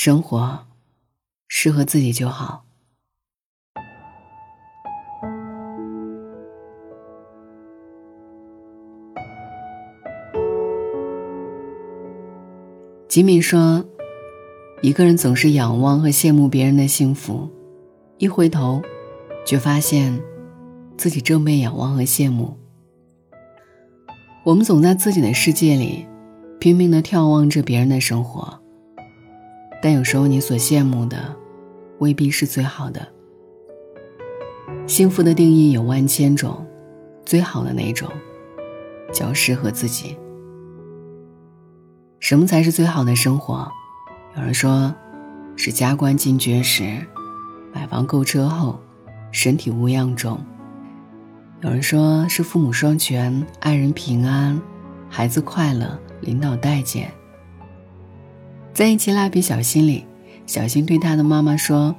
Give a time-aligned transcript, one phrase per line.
[0.00, 0.60] 生活
[1.48, 2.64] 适合自己就好。
[13.08, 13.84] 吉米说
[14.82, 17.50] ：“一个人总是仰望和羡慕别人的幸福，
[18.18, 18.80] 一回头，
[19.44, 20.16] 却发现
[20.96, 22.56] 自己正被仰望和羡慕。
[24.44, 26.06] 我们总在自己的世界里，
[26.60, 28.60] 拼命的眺望着别人的生活，
[29.80, 31.34] 但有时候你所羡慕的，
[31.98, 33.06] 未必是最好的。
[34.86, 36.66] 幸福的定义有万千种，
[37.24, 38.08] 最好的那种，
[39.12, 40.16] 叫适合自己。”
[42.20, 43.70] 什么才是最好的生活？
[44.36, 44.92] 有人说，
[45.56, 46.98] 是加官进爵时，
[47.72, 48.80] 买房购车后，
[49.30, 50.36] 身体无恙中；
[51.62, 54.60] 有人说是父母双全，爱人平安，
[55.08, 57.10] 孩子快乐，领导待见。
[58.78, 60.06] 在一期蜡笔小新里，
[60.46, 61.92] 小新对他的妈妈说：“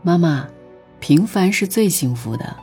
[0.00, 0.46] 妈妈，
[1.00, 2.56] 平凡是最幸福的。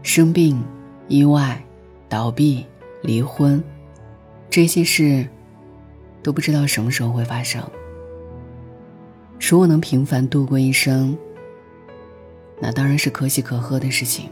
[0.00, 0.62] 生病、
[1.08, 1.60] 意外、
[2.08, 2.64] 倒闭、
[3.02, 3.60] 离婚。”
[4.48, 5.26] 这些事，
[6.22, 7.60] 都不知道什么时候会发生。
[9.40, 11.18] 如果能平凡度过一生，
[12.60, 14.30] 那当然是可喜可贺的事情。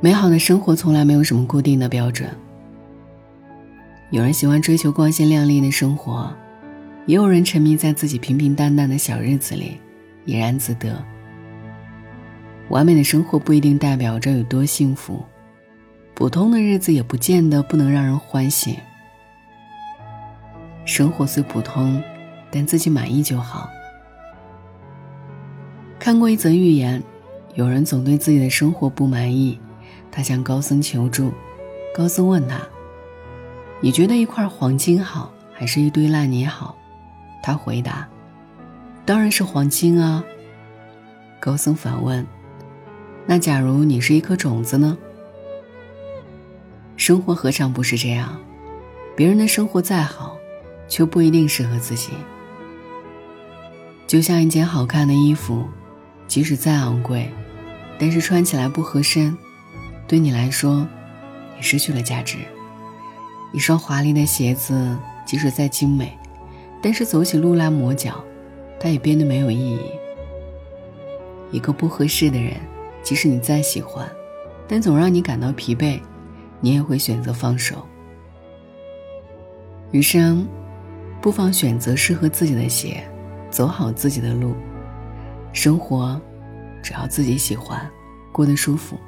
[0.00, 2.28] 美好的生活从来没有什么固定的标准。
[4.10, 6.32] 有人喜欢追求光鲜亮丽的生活，
[7.06, 9.80] 也有人沉迷在自己平平淡淡的小日子里，
[10.24, 11.04] 怡然自得。
[12.68, 15.24] 完美的生活不一定代表着有多幸福。
[16.14, 18.78] 普通的日子也不见得不能让人欢喜。
[20.84, 22.00] 生活虽普通，
[22.48, 23.68] 但自己满意就好。
[25.98, 27.02] 看过一则寓言，
[27.54, 29.58] 有人总对自己的生活不满意，
[30.12, 31.32] 他向高僧求助。
[31.94, 32.60] 高僧问他
[33.80, 36.76] ：“你觉得一块黄金好，还是一堆烂泥好？”
[37.42, 38.08] 他回答
[39.04, 40.24] ：“当然是黄金啊。”
[41.38, 42.26] 高僧反问
[43.26, 44.96] ：“那假如你是一颗种子呢？”
[46.96, 48.36] 生活何尝不是这样？
[49.14, 50.36] 别人的生活再好，
[50.88, 52.10] 却不一定适合自己。
[54.06, 55.66] 就像一件好看的衣服，
[56.26, 57.30] 即使再昂贵，
[57.98, 59.36] 但是穿起来不合身，
[60.08, 60.86] 对你来说，
[61.56, 62.38] 也失去了价值。
[63.56, 64.94] 一双华丽的鞋子，
[65.24, 66.12] 即使再精美，
[66.82, 68.22] 但是走起路来磨脚，
[68.78, 69.80] 它也变得没有意义。
[71.50, 72.52] 一个不合适的人，
[73.02, 74.06] 即使你再喜欢，
[74.68, 75.98] 但总让你感到疲惫。
[76.60, 77.76] 你也会选择放手。
[79.90, 80.46] 余生，
[81.22, 83.02] 不妨选择适合自己的鞋，
[83.50, 84.54] 走好自己的路。
[85.54, 86.20] 生活，
[86.82, 87.90] 只要自己喜欢，
[88.32, 88.98] 过得舒服，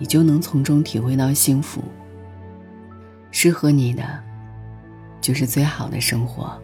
[0.00, 1.80] 你就能从中体会到幸福。
[3.30, 4.02] 适合你的，
[5.20, 6.60] 就是最好的生活。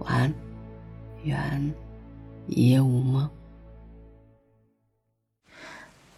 [0.00, 0.34] 晚安，
[1.22, 1.74] 愿
[2.48, 3.30] 一夜无梦。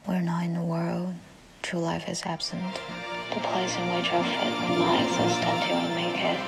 [0.06, 1.14] We're not in the world,
[1.62, 2.78] true life is absent.
[3.30, 6.38] The place in which our fate will not exist until we make it.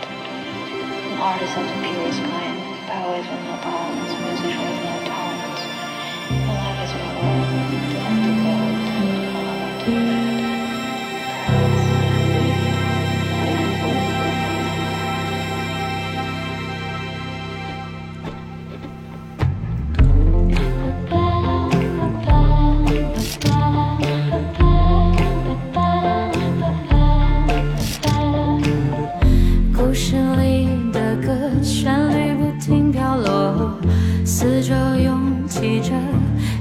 [1.10, 2.56] An artist of the purest kind,
[2.86, 5.62] poets with no bounds, musicians with no talents.
[6.28, 7.95] The life is a world,
[35.16, 35.92] 拥挤着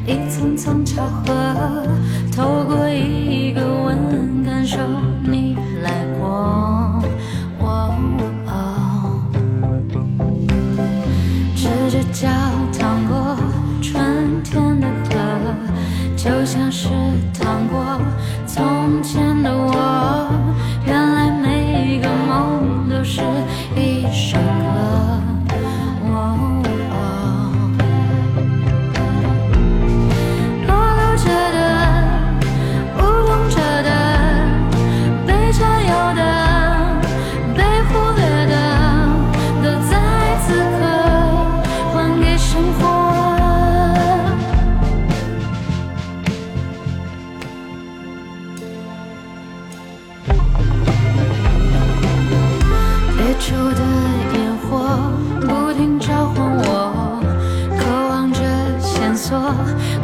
[0.07, 1.85] 一层层巧合
[2.33, 4.77] 透过一个吻感受
[5.23, 7.03] 你来过
[7.59, 7.93] 哦
[11.55, 12.84] 赤着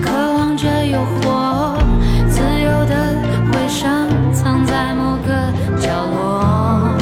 [0.01, 1.75] 渴望着诱惑，
[2.30, 2.94] 自由的
[3.51, 5.31] 回声藏在某个
[5.80, 7.00] 角落。